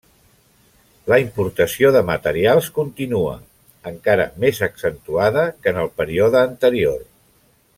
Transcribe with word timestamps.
La 1.11 1.17
importació 1.23 1.91
de 1.95 2.01
materials 2.07 2.69
continua, 2.77 3.35
encara 3.93 4.25
més 4.45 4.63
accentuada 4.69 5.45
que 5.61 5.75
en 5.75 5.79
el 5.83 5.93
període 6.01 6.43
anterior. 6.49 7.05